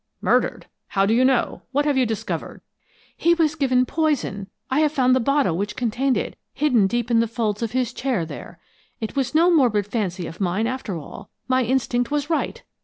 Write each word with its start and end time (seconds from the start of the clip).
"Murdered! 0.19 0.65
How 0.87 1.05
do 1.05 1.13
you 1.13 1.23
know? 1.23 1.61
What 1.73 1.85
have 1.85 1.95
you 1.95 2.07
discovered?" 2.07 2.61
"He 3.15 3.35
was 3.35 3.53
given 3.53 3.85
poison! 3.85 4.47
I 4.67 4.79
have 4.79 4.91
found 4.91 5.15
the 5.15 5.19
bottle 5.19 5.55
which 5.55 5.75
contained 5.75 6.17
it, 6.17 6.39
hidden 6.55 6.87
deep 6.87 7.11
in 7.11 7.19
the 7.19 7.27
folds 7.27 7.61
of 7.61 7.73
his 7.73 7.93
chair 7.93 8.25
there. 8.25 8.57
It 8.99 9.15
was 9.15 9.35
no 9.35 9.51
morbid 9.55 9.85
fancy 9.85 10.25
of 10.25 10.41
mine 10.41 10.65
after 10.65 10.97
all; 10.97 11.29
my 11.47 11.61
instinct 11.63 12.09
was 12.09 12.31
right! 12.31 12.63